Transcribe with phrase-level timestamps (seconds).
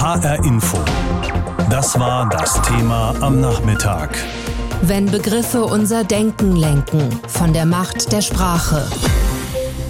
[0.00, 0.78] HR Info.
[1.70, 4.16] Das war das Thema am Nachmittag.
[4.80, 8.88] Wenn Begriffe unser Denken lenken, von der Macht der Sprache.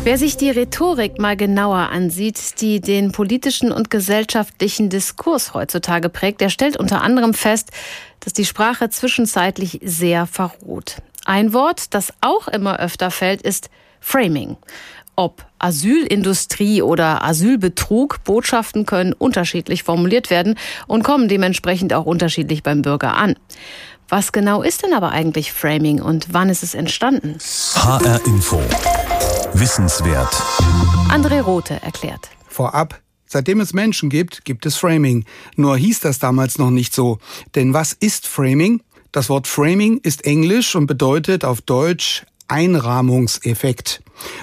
[0.04, 6.40] Wer sich die Rhetorik mal genauer ansieht, die den politischen und gesellschaftlichen Diskurs heutzutage prägt,
[6.40, 7.68] der stellt unter anderem fest,
[8.20, 11.02] dass die Sprache zwischenzeitlich sehr verroht.
[11.26, 13.68] Ein Wort, das auch immer öfter fällt, ist
[14.00, 14.56] Framing.
[15.18, 20.54] Ob Asylindustrie oder Asylbetrug, Botschaften können unterschiedlich formuliert werden
[20.86, 23.34] und kommen dementsprechend auch unterschiedlich beim Bürger an.
[24.08, 27.36] Was genau ist denn aber eigentlich Framing und wann ist es entstanden?
[27.74, 28.60] HR Info.
[29.54, 30.32] Wissenswert.
[31.10, 32.28] André Rothe erklärt.
[32.46, 35.24] Vorab, seitdem es Menschen gibt, gibt es Framing.
[35.56, 37.18] Nur hieß das damals noch nicht so.
[37.56, 38.82] Denn was ist Framing?
[39.10, 44.00] Das Wort Framing ist Englisch und bedeutet auf Deutsch Einrahmungseffekt.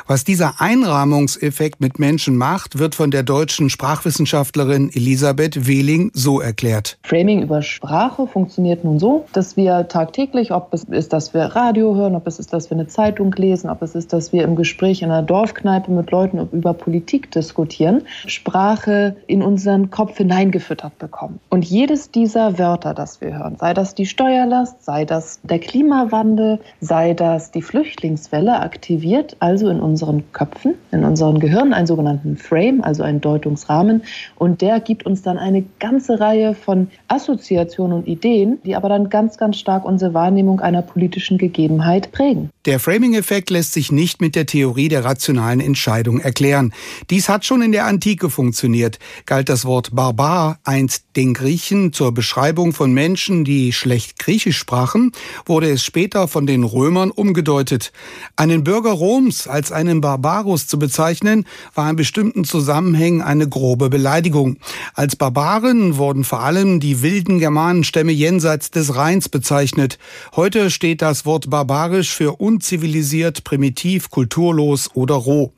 [0.08, 6.98] Was dieser Einrahmungseffekt mit Menschen macht, wird von der deutschen Sprachwissenschaftlerin Elisabeth Wehling so erklärt.
[7.04, 11.96] Framing über Sprache funktioniert nun so, dass wir tagtäglich, ob es ist, dass wir Radio
[11.96, 14.56] hören, ob es ist, dass wir eine Zeitung lesen, ob es ist, dass wir im
[14.56, 21.40] Gespräch in einer Dorfkneipe mit Leuten über Politik diskutieren, Sprache in unseren Kopf hineingefüttert bekommen.
[21.50, 26.60] Und jedes dieser Wörter, das wir hören, sei das die Steuerlast, sei das der Klimawandel,
[26.80, 32.38] sei das die Flüchtlingswelle, aktiviert also also in unseren Köpfen, in unseren Gehirnen einen sogenannten
[32.38, 34.04] Frame, also einen Deutungsrahmen.
[34.36, 39.10] Und der gibt uns dann eine ganze Reihe von Assoziationen und Ideen, die aber dann
[39.10, 42.52] ganz, ganz stark unsere Wahrnehmung einer politischen Gegebenheit prägen.
[42.66, 46.74] Der Framing-Effekt lässt sich nicht mit der Theorie der rationalen Entscheidung erklären.
[47.10, 49.00] Dies hat schon in der Antike funktioniert.
[49.26, 55.12] Galt das Wort Barbar einst den Griechen zur Beschreibung von Menschen, die schlecht Griechisch sprachen,
[55.46, 57.92] wurde es später von den Römern umgedeutet.
[58.36, 64.58] Einen Bürger Roms als einen Barbarus zu bezeichnen, war in bestimmten Zusammenhängen eine grobe Beleidigung.
[64.94, 69.98] Als Barbaren wurden vor allem die wilden Germanenstämme jenseits des Rheins bezeichnet.
[70.36, 75.54] Heute steht das Wort barbarisch für unzivilisiert, primitiv, kulturlos oder roh.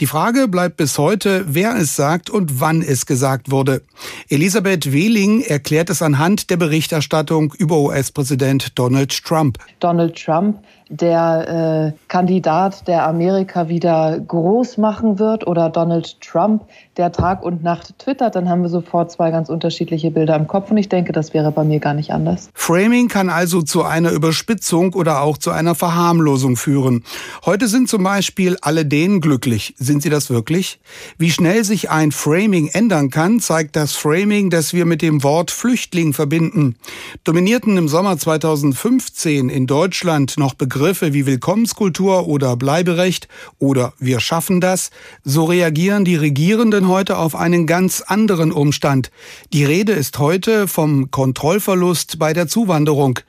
[0.00, 3.82] Die Frage bleibt bis heute, wer es sagt und wann es gesagt wurde.
[4.28, 9.58] Elisabeth Wehling erklärt es anhand der Berichterstattung über US-Präsident Donald Trump.
[9.80, 10.58] Donald Trump
[10.88, 16.62] der äh, Kandidat, der Amerika wieder groß machen wird, oder Donald Trump,
[16.96, 20.70] der Tag und Nacht twittert, dann haben wir sofort zwei ganz unterschiedliche Bilder im Kopf.
[20.70, 22.50] Und ich denke, das wäre bei mir gar nicht anders.
[22.54, 27.02] Framing kann also zu einer Überspitzung oder auch zu einer Verharmlosung führen.
[27.44, 29.74] Heute sind zum Beispiel alle denen glücklich.
[29.78, 30.78] Sind sie das wirklich?
[31.18, 35.50] Wie schnell sich ein Framing ändern kann, zeigt das Framing, das wir mit dem Wort
[35.50, 36.76] Flüchtling verbinden.
[37.24, 43.28] Dominierten im Sommer 2015 in Deutschland noch Begriffe Begriffe wie Willkommenskultur oder Bleiberecht
[43.58, 44.90] oder wir schaffen das,
[45.24, 49.10] so reagieren die Regierenden heute auf einen ganz anderen Umstand.
[49.54, 53.20] Die Rede ist heute vom Kontrollverlust bei der Zuwanderung.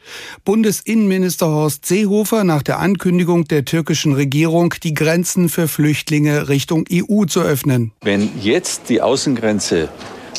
[0.43, 7.23] Bundesinnenminister Horst Seehofer nach der Ankündigung der türkischen Regierung, die Grenzen für Flüchtlinge Richtung EU
[7.23, 7.93] zu öffnen.
[8.01, 9.87] Wenn jetzt die Außengrenze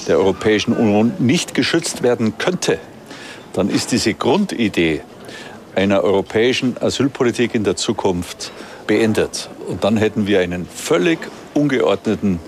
[0.06, 2.78] der Europäischen Union nicht geschützt werden könnte,
[3.54, 5.00] dann ist diese Grundidee
[5.78, 8.50] einer europäischen Asylpolitik in der Zukunft
[8.88, 9.48] beendet.
[9.68, 11.18] Und dann hätten wir einen völlig
[11.54, 12.40] ungeordneten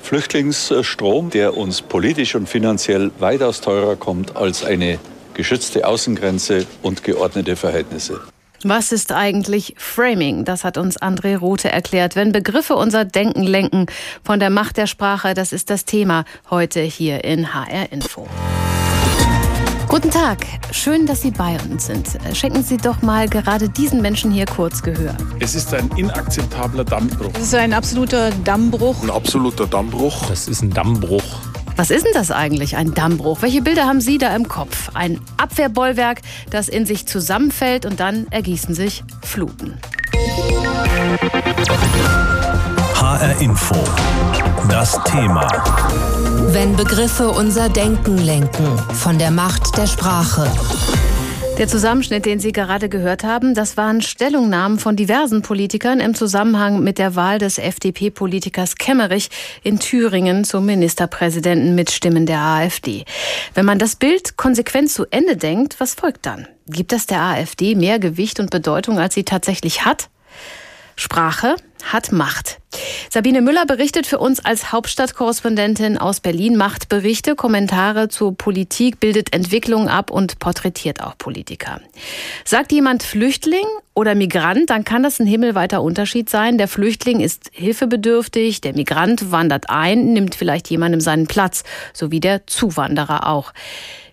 [0.00, 4.98] Flüchtlingsstrom, der uns politisch und finanziell weitaus teurer kommt als eine
[5.34, 8.20] geschützte Außengrenze und geordnete Verhältnisse.
[8.64, 10.44] Was ist eigentlich Framing?
[10.44, 12.16] Das hat uns André Rothe erklärt.
[12.16, 13.86] Wenn Begriffe unser Denken lenken
[14.24, 18.26] von der Macht der Sprache, das ist das Thema heute hier in HR Info.
[19.92, 20.38] Guten Tag,
[20.70, 22.18] schön, dass Sie bei uns sind.
[22.32, 25.14] Schenken Sie doch mal gerade diesen Menschen hier kurz Gehör.
[25.38, 27.30] Es ist ein inakzeptabler Dammbruch.
[27.34, 29.02] Es ist ein absoluter Dammbruch.
[29.02, 30.30] Ein absoluter Dammbruch.
[30.30, 31.42] Das ist ein Dammbruch.
[31.76, 33.42] Was ist denn das eigentlich, ein Dammbruch?
[33.42, 34.88] Welche Bilder haben Sie da im Kopf?
[34.94, 39.78] Ein Abwehrbollwerk, das in sich zusammenfällt und dann ergießen sich Fluten.
[43.22, 43.76] HR Info.
[44.68, 45.46] Das Thema.
[46.52, 50.50] Wenn Begriffe unser Denken lenken, von der Macht der Sprache.
[51.56, 56.82] Der Zusammenschnitt, den Sie gerade gehört haben, das waren Stellungnahmen von diversen Politikern im Zusammenhang
[56.82, 59.28] mit der Wahl des FDP-Politikers Kemmerich
[59.62, 63.04] in Thüringen zum Ministerpräsidenten mit Stimmen der AfD.
[63.54, 66.48] Wenn man das Bild konsequent zu Ende denkt, was folgt dann?
[66.66, 70.08] Gibt das der AfD mehr Gewicht und Bedeutung, als sie tatsächlich hat?
[70.96, 72.58] Sprache hat Macht.
[73.10, 79.34] Sabine Müller berichtet für uns als Hauptstadtkorrespondentin aus Berlin, macht Berichte, Kommentare zur Politik, bildet
[79.34, 81.80] Entwicklungen ab und porträtiert auch Politiker.
[82.44, 86.56] Sagt jemand Flüchtling oder Migrant, dann kann das ein himmelweiter Unterschied sein.
[86.56, 92.20] Der Flüchtling ist hilfebedürftig, der Migrant wandert ein, nimmt vielleicht jemandem seinen Platz, so wie
[92.20, 93.52] der Zuwanderer auch.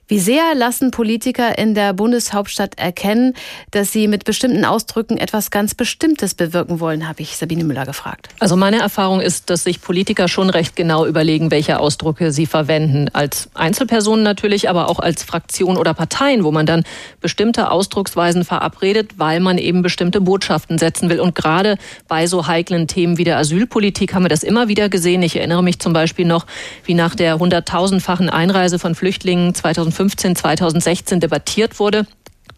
[0.09, 3.35] Wie sehr lassen Politiker in der Bundeshauptstadt erkennen,
[3.69, 8.29] dass sie mit bestimmten Ausdrücken etwas ganz Bestimmtes bewirken wollen, habe ich Sabine Müller gefragt.
[8.39, 13.09] Also meine Erfahrung ist, dass sich Politiker schon recht genau überlegen, welche Ausdrücke sie verwenden.
[13.13, 16.85] Als Einzelpersonen natürlich, aber auch als Fraktion oder Parteien, wo man dann
[17.21, 21.19] bestimmte Ausdrucksweisen verabredet, weil man eben bestimmte Botschaften setzen will.
[21.19, 21.77] Und gerade
[22.07, 25.21] bei so heiklen Themen wie der Asylpolitik haben wir das immer wieder gesehen.
[25.21, 26.47] Ich erinnere mich zum Beispiel noch,
[26.83, 32.05] wie nach der hunderttausendfachen Einreise von Flüchtlingen 2015 2015, 2016 debattiert wurde.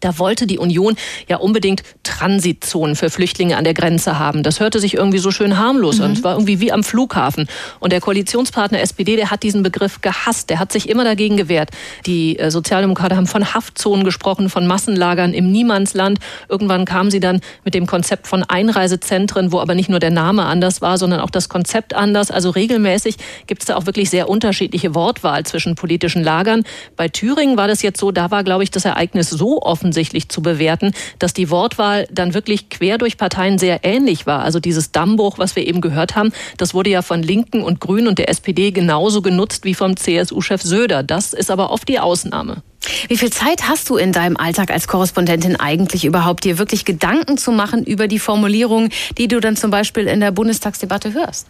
[0.02, 0.96] Da wollte die Union
[1.28, 4.42] ja unbedingt Transitzonen für Flüchtlinge an der Grenze haben.
[4.42, 6.04] Das hörte sich irgendwie so schön harmlos mhm.
[6.04, 6.12] an.
[6.12, 7.48] Es war irgendwie wie am Flughafen.
[7.80, 10.50] Und der Koalitionspartner SPD, der hat diesen Begriff gehasst.
[10.50, 11.70] Der hat sich immer dagegen gewehrt.
[12.04, 16.18] Die äh, Sozialdemokraten haben von Haftzonen gesprochen, von Massenlagern im Niemandsland.
[16.48, 20.44] Irgendwann kamen sie dann mit dem Konzept von Einreisezentren, wo aber nicht nur der Name
[20.44, 22.30] anders war, sondern auch das Konzept anders.
[22.32, 23.16] Also regelmäßig
[23.46, 26.64] gibt es da auch wirklich sehr unterschiedliche Wortwahl zwischen politischen Lagern.
[26.96, 30.30] Bei Thüringen war das jetzt so, da war, glaube ich, das Ereignis so offen offensichtlich
[30.30, 34.40] zu bewerten, dass die Wortwahl dann wirklich quer durch Parteien sehr ähnlich war.
[34.40, 38.08] Also dieses Dammbruch, was wir eben gehört haben, das wurde ja von Linken und Grünen
[38.08, 41.02] und der SPD genauso genutzt wie vom CSU-Chef Söder.
[41.02, 42.62] Das ist aber oft die Ausnahme.
[43.08, 47.36] Wie viel Zeit hast du in deinem Alltag als Korrespondentin eigentlich überhaupt, dir wirklich Gedanken
[47.36, 51.48] zu machen über die Formulierungen, die du dann zum Beispiel in der Bundestagsdebatte hörst?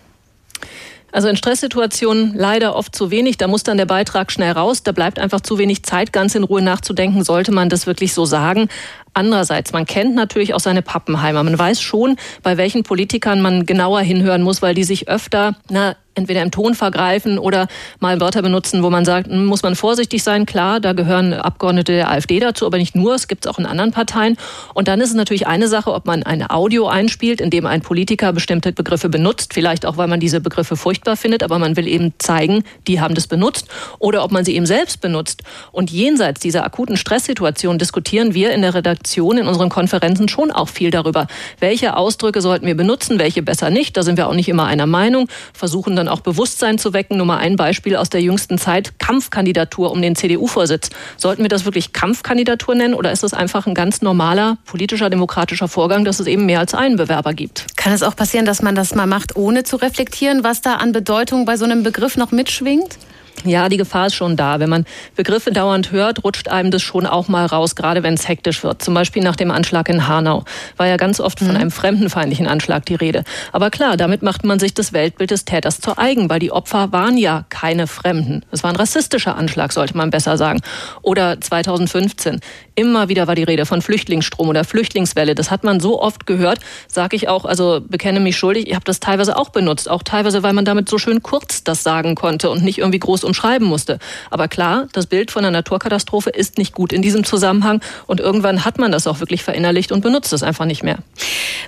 [1.12, 3.36] Also in Stresssituationen leider oft zu wenig.
[3.36, 4.82] Da muss dann der Beitrag schnell raus.
[4.82, 7.22] Da bleibt einfach zu wenig Zeit, ganz in Ruhe nachzudenken.
[7.22, 8.68] Sollte man das wirklich so sagen?
[9.14, 11.42] Andererseits, man kennt natürlich auch seine Pappenheimer.
[11.42, 15.96] Man weiß schon, bei welchen Politikern man genauer hinhören muss, weil die sich öfter na,
[16.14, 17.68] entweder im Ton vergreifen oder
[18.00, 20.46] mal Wörter benutzen, wo man sagt, hm, muss man vorsichtig sein.
[20.46, 23.66] Klar, da gehören Abgeordnete der AfD dazu, aber nicht nur, es gibt es auch in
[23.66, 24.36] anderen Parteien.
[24.74, 27.80] Und dann ist es natürlich eine Sache, ob man ein Audio einspielt, in dem ein
[27.80, 31.86] Politiker bestimmte Begriffe benutzt, vielleicht auch, weil man diese Begriffe furchtbar findet, aber man will
[31.86, 33.68] eben zeigen, die haben das benutzt,
[33.98, 35.42] oder ob man sie eben selbst benutzt.
[35.70, 39.01] Und jenseits dieser akuten Stresssituation diskutieren wir in der Redaktion,
[39.38, 41.26] in unseren Konferenzen schon auch viel darüber,
[41.58, 43.96] welche Ausdrücke sollten wir benutzen, welche besser nicht.
[43.96, 47.16] Da sind wir auch nicht immer einer Meinung, versuchen dann auch Bewusstsein zu wecken.
[47.16, 48.98] Nur mal ein Beispiel aus der jüngsten Zeit.
[48.98, 50.90] Kampfkandidatur um den CDU-Vorsitz.
[51.16, 55.68] Sollten wir das wirklich Kampfkandidatur nennen oder ist das einfach ein ganz normaler politischer, demokratischer
[55.68, 57.66] Vorgang, dass es eben mehr als einen Bewerber gibt?
[57.76, 60.92] Kann es auch passieren, dass man das mal macht, ohne zu reflektieren, was da an
[60.92, 62.98] Bedeutung bei so einem Begriff noch mitschwingt?
[63.44, 64.60] Ja, die Gefahr ist schon da.
[64.60, 64.86] Wenn man
[65.16, 68.82] Begriffe dauernd hört, rutscht einem das schon auch mal raus, gerade wenn es hektisch wird.
[68.82, 70.44] Zum Beispiel nach dem Anschlag in Hanau
[70.76, 71.56] war ja ganz oft von mhm.
[71.56, 73.24] einem fremdenfeindlichen Anschlag die Rede.
[73.50, 76.92] Aber klar, damit macht man sich das Weltbild des Täters zu eigen, weil die Opfer
[76.92, 78.44] waren ja keine Fremden.
[78.52, 80.60] Es war ein rassistischer Anschlag, sollte man besser sagen.
[81.02, 82.40] Oder 2015.
[82.74, 85.34] Immer wieder war die Rede von Flüchtlingsstrom oder Flüchtlingswelle.
[85.34, 88.84] Das hat man so oft gehört, sage ich auch, also bekenne mich schuldig, ich habe
[88.84, 89.90] das teilweise auch benutzt.
[89.90, 93.21] Auch teilweise, weil man damit so schön kurz das sagen konnte und nicht irgendwie groß
[93.24, 93.98] umschreiben musste.
[94.30, 98.64] Aber klar, das Bild von einer Naturkatastrophe ist nicht gut in diesem Zusammenhang und irgendwann
[98.64, 100.98] hat man das auch wirklich verinnerlicht und benutzt es einfach nicht mehr.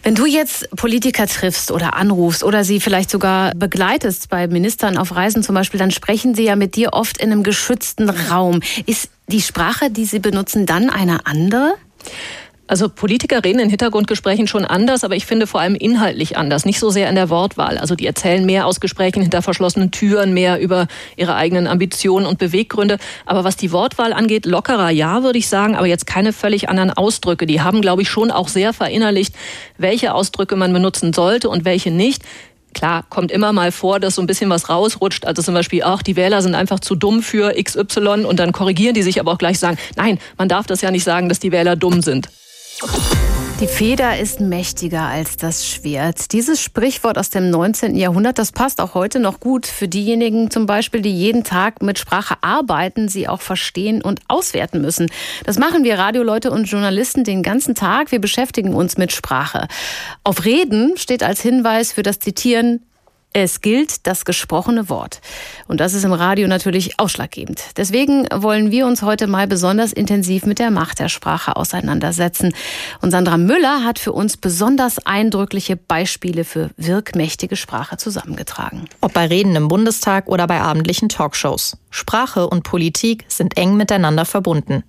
[0.03, 5.15] Wenn du jetzt Politiker triffst oder anrufst oder sie vielleicht sogar begleitest bei Ministern auf
[5.15, 8.61] Reisen zum Beispiel, dann sprechen sie ja mit dir oft in einem geschützten Raum.
[8.87, 11.75] Ist die Sprache, die sie benutzen, dann eine andere?
[12.67, 16.81] Also Politiker reden in Hintergrundgesprächen schon anders, aber ich finde vor allem inhaltlich anders, nicht
[16.81, 17.77] so sehr in der Wortwahl.
[17.77, 22.39] Also die erzählen mehr aus Gesprächen hinter verschlossenen Türen, mehr über ihre eigenen Ambitionen und
[22.39, 22.97] Beweggründe.
[23.27, 26.91] Aber was die Wortwahl angeht, lockerer ja, würde ich sagen, aber jetzt keine völlig anderen
[26.91, 27.44] Ausdrücke.
[27.47, 29.35] Die haben, glaube ich, schon auch sehr verinnerlicht,
[29.77, 32.23] welche Ausdrücke man benutzen sollte und welche nicht.
[32.73, 35.27] Klar, kommt immer mal vor, dass so ein bisschen was rausrutscht.
[35.27, 38.94] Also zum Beispiel, ach, die Wähler sind einfach zu dumm für XY und dann korrigieren
[38.94, 41.53] die sich aber auch gleich sagen, nein, man darf das ja nicht sagen, dass die
[41.53, 42.31] Wähler dumm sind.
[43.61, 46.33] Die Feder ist mächtiger als das Schwert.
[46.33, 47.95] Dieses Sprichwort aus dem 19.
[47.95, 51.99] Jahrhundert, das passt auch heute noch gut für diejenigen zum Beispiel, die jeden Tag mit
[51.99, 55.09] Sprache arbeiten, sie auch verstehen und auswerten müssen.
[55.45, 58.11] Das machen wir Radioleute und Journalisten den ganzen Tag.
[58.11, 59.69] Wir beschäftigen uns mit Sprache.
[60.25, 62.81] Auf Reden steht als Hinweis für das Zitieren
[63.34, 65.20] es gilt das gesprochene Wort.
[65.67, 67.62] Und das ist im Radio natürlich ausschlaggebend.
[67.76, 72.55] Deswegen wollen wir uns heute mal besonders intensiv mit der Macht der Sprache auseinandersetzen.
[73.03, 78.84] Und Sandra Müller hat für uns besonders eindrückliche Beispiele für wirkmächtige Sprache zusammengetragen.
[79.00, 81.76] Ob bei Reden im Bundestag oder bei abendlichen Talkshows.
[81.91, 84.84] Sprache und Politik sind eng miteinander verbunden.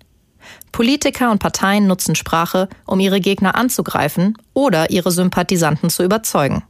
[0.71, 6.63] Politiker und Parteien nutzen Sprache, um ihre Gegner anzugreifen oder ihre Sympathisanten zu überzeugen.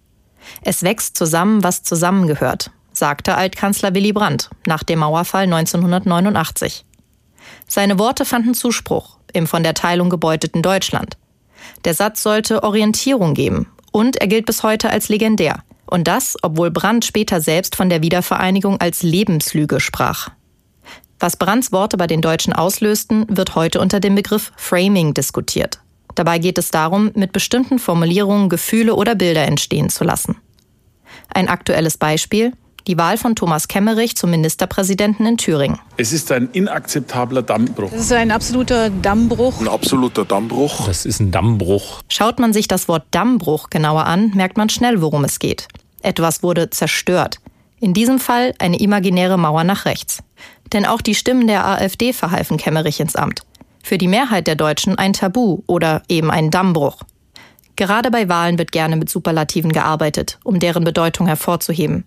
[0.61, 6.85] Es wächst zusammen, was zusammengehört, sagte Altkanzler Willy Brandt nach dem Mauerfall 1989.
[7.67, 11.17] Seine Worte fanden Zuspruch im von der Teilung gebeuteten Deutschland.
[11.83, 15.63] Der Satz sollte Orientierung geben und er gilt bis heute als legendär.
[15.87, 20.29] Und das, obwohl Brandt später selbst von der Wiedervereinigung als Lebenslüge sprach.
[21.19, 25.79] Was Brandts Worte bei den Deutschen auslösten, wird heute unter dem Begriff Framing diskutiert.
[26.15, 30.37] Dabei geht es darum, mit bestimmten Formulierungen Gefühle oder Bilder entstehen zu lassen.
[31.33, 32.53] Ein aktuelles Beispiel
[32.87, 35.79] die Wahl von Thomas Kemmerich zum Ministerpräsidenten in Thüringen.
[35.97, 37.91] Es ist ein inakzeptabler Dammbruch.
[37.91, 39.59] Es ist ein absoluter Dammbruch.
[39.59, 40.85] Ein absoluter Dammbruch.
[40.85, 42.01] Das ist ein Dammbruch.
[42.09, 45.67] Schaut man sich das Wort Dammbruch genauer an, merkt man schnell, worum es geht.
[46.01, 47.39] Etwas wurde zerstört.
[47.79, 50.19] In diesem Fall eine imaginäre Mauer nach rechts.
[50.71, 53.41] Denn auch die Stimmen der AfD verhalfen Kemmerich ins Amt.
[53.85, 57.03] Für die Mehrheit der Deutschen ein Tabu oder eben ein Dammbruch.
[57.75, 62.03] Gerade bei Wahlen wird gerne mit Superlativen gearbeitet, um deren Bedeutung hervorzuheben.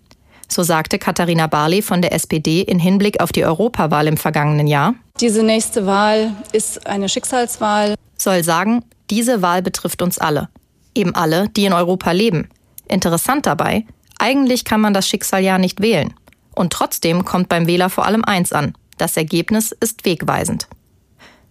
[0.49, 4.95] So sagte Katharina Barley von der SPD in Hinblick auf die Europawahl im vergangenen Jahr.
[5.21, 7.95] Diese nächste Wahl ist eine Schicksalswahl.
[8.17, 10.49] Soll sagen, diese Wahl betrifft uns alle.
[10.93, 12.49] Eben alle, die in Europa leben.
[12.89, 13.85] Interessant dabei,
[14.17, 16.13] eigentlich kann man das Schicksal ja nicht wählen.
[16.53, 18.73] Und trotzdem kommt beim Wähler vor allem eins an.
[18.97, 20.67] Das Ergebnis ist wegweisend.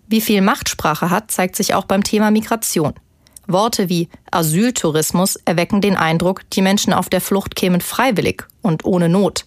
[0.09, 2.95] Wie viel Machtsprache hat, zeigt sich auch beim Thema Migration.
[3.47, 9.11] Worte wie Asyltourismus erwecken den Eindruck, die Menschen auf der Flucht kämen freiwillig und ohne
[9.11, 9.45] Not.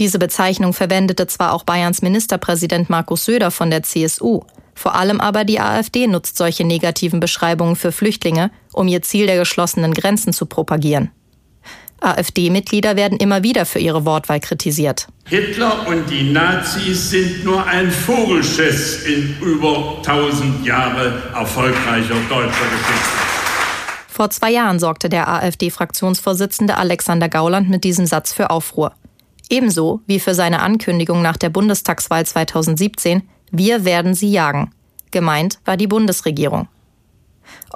[0.00, 4.42] Diese Bezeichnung verwendete zwar auch Bayerns Ministerpräsident Markus Söder von der CSU,
[4.74, 9.38] vor allem aber die AfD nutzt solche negativen Beschreibungen für Flüchtlinge, um ihr Ziel der
[9.38, 11.10] geschlossenen Grenzen zu propagieren.
[12.00, 15.08] AfD-Mitglieder werden immer wieder für ihre Wortwahl kritisiert.
[15.26, 23.18] Hitler und die Nazis sind nur ein Vogelschiss in über 1000 Jahre erfolgreicher deutscher Geschichte.
[24.08, 28.92] Vor zwei Jahren sorgte der AfD-Fraktionsvorsitzende Alexander Gauland mit diesem Satz für Aufruhr.
[29.50, 34.72] Ebenso wie für seine Ankündigung nach der Bundestagswahl 2017, wir werden sie jagen.
[35.10, 36.68] Gemeint war die Bundesregierung.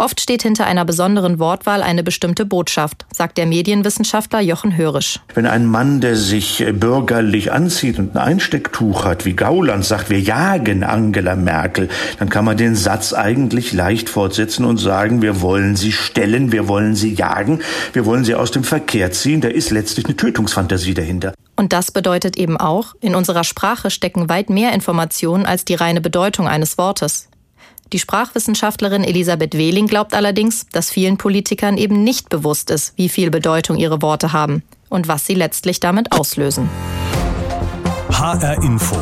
[0.03, 5.21] Oft steht hinter einer besonderen Wortwahl eine bestimmte Botschaft, sagt der Medienwissenschaftler Jochen Hörisch.
[5.33, 10.19] Wenn ein Mann, der sich bürgerlich anzieht und ein Einstecktuch hat, wie Gauland sagt, wir
[10.19, 15.77] jagen Angela Merkel, dann kann man den Satz eigentlich leicht fortsetzen und sagen, wir wollen
[15.77, 17.61] sie stellen, wir wollen sie jagen,
[17.93, 19.41] wir wollen sie aus dem Verkehr ziehen.
[19.41, 21.33] Da ist letztlich eine Tötungsfantasie dahinter.
[21.55, 26.01] Und das bedeutet eben auch, in unserer Sprache stecken weit mehr Informationen als die reine
[26.01, 27.29] Bedeutung eines Wortes.
[27.93, 33.31] Die Sprachwissenschaftlerin Elisabeth Wehling glaubt allerdings, dass vielen Politikern eben nicht bewusst ist, wie viel
[33.31, 36.71] Bedeutung ihre Worte haben und was sie letztlich damit auslösen.
[38.11, 38.97] HR Info.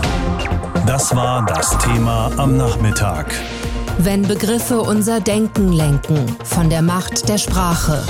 [0.87, 3.33] Das war das Thema am Nachmittag.
[3.99, 8.03] Wenn Begriffe unser Denken lenken, von der Macht der Sprache.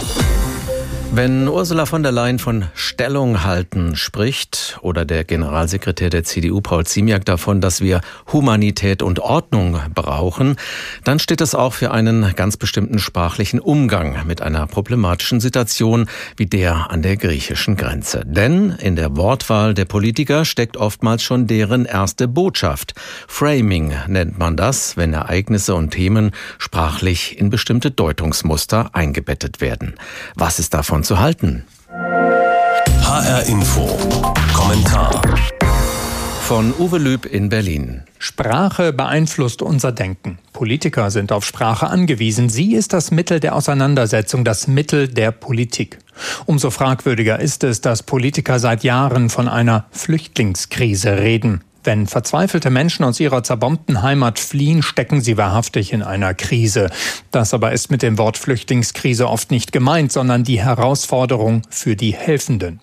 [1.13, 6.87] Wenn Ursula von der Leyen von Stellung halten spricht oder der Generalsekretär der CDU Paul
[6.87, 8.01] Ziemiak davon, dass wir
[8.33, 10.55] Humanität und Ordnung brauchen,
[11.03, 16.47] dann steht das auch für einen ganz bestimmten sprachlichen Umgang mit einer problematischen Situation wie
[16.47, 18.23] der an der griechischen Grenze.
[18.25, 22.95] Denn in der Wortwahl der Politiker steckt oftmals schon deren erste Botschaft.
[23.27, 29.97] Framing nennt man das, wenn Ereignisse und Themen sprachlich in bestimmte Deutungsmuster eingebettet werden.
[30.37, 31.65] Was ist davon davon zu halten?
[33.03, 33.99] HR Info.
[34.55, 35.23] Kommentar.
[36.43, 38.03] Von Uwe Lüb in Berlin.
[38.19, 40.39] Sprache beeinflusst unser Denken.
[40.53, 42.49] Politiker sind auf Sprache angewiesen.
[42.49, 45.99] Sie ist das Mittel der Auseinandersetzung, das Mittel der Politik.
[46.47, 51.63] Umso fragwürdiger ist es, dass Politiker seit Jahren von einer Flüchtlingskrise reden.
[51.83, 56.91] Wenn verzweifelte Menschen aus ihrer zerbombten Heimat fliehen, stecken sie wahrhaftig in einer Krise.
[57.31, 62.13] Das aber ist mit dem Wort Flüchtlingskrise oft nicht gemeint, sondern die Herausforderung für die
[62.15, 62.81] Helfenden.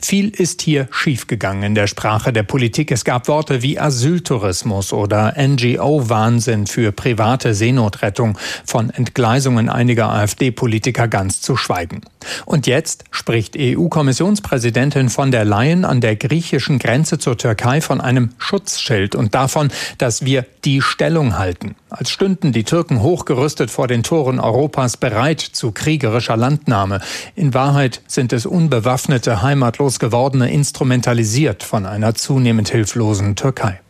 [0.00, 2.90] Viel ist hier schiefgegangen in der Sprache der Politik.
[2.90, 11.40] Es gab Worte wie Asyltourismus oder NGO-Wahnsinn für private Seenotrettung, von Entgleisungen einiger AfD-Politiker ganz
[11.40, 12.02] zu schweigen.
[12.46, 18.30] Und jetzt spricht EU-Kommissionspräsidentin von der Leyen an der griechischen Grenze zur Türkei von einem
[18.38, 21.76] Schutzschild und davon, dass wir die Stellung halten.
[21.90, 27.00] Als stünden die Türken hochgerüstet vor den Toren Europas bereit zu kriegerischer Landnahme.
[27.36, 33.80] In Wahrheit sind es unbewaffnete Heim heimatlos gewordene instrumentalisiert von einer zunehmend hilflosen Türkei.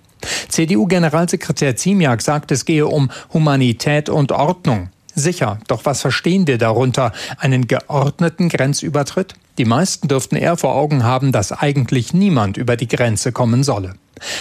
[0.51, 4.91] CDU-Generalsekretär Ziemiak sagt, es gehe um Humanität und Ordnung.
[5.15, 7.13] Sicher, doch was verstehen wir darunter?
[7.39, 9.37] Einen geordneten Grenzübertritt?
[9.57, 13.95] Die meisten dürften eher vor Augen haben, dass eigentlich niemand über die Grenze kommen solle.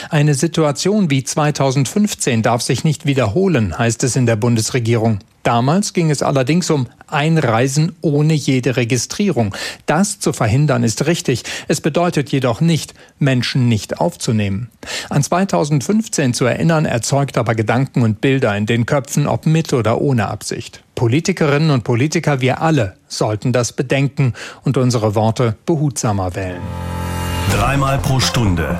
[0.09, 5.19] Eine Situation wie 2015 darf sich nicht wiederholen, heißt es in der Bundesregierung.
[5.43, 9.53] Damals ging es allerdings um Einreisen ohne jede Registrierung.
[9.85, 11.43] Das zu verhindern ist richtig.
[11.67, 14.69] Es bedeutet jedoch nicht, Menschen nicht aufzunehmen.
[15.09, 19.99] An 2015 zu erinnern erzeugt aber Gedanken und Bilder in den Köpfen, ob mit oder
[19.99, 20.81] ohne Absicht.
[20.95, 26.61] Politikerinnen und Politiker, wir alle sollten das bedenken und unsere Worte behutsamer wählen.
[27.51, 28.79] Dreimal pro Stunde